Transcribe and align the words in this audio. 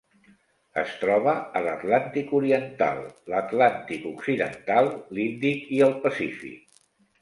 Es 0.83 0.95
troba 1.01 1.33
a 1.59 1.61
l'Atlàntic 1.67 2.33
oriental, 2.39 3.03
l'Atlàntic 3.35 4.11
occidental, 4.17 4.93
l'Índic 5.17 5.75
i 5.81 5.89
el 5.93 5.99
Pacífic. 6.05 6.79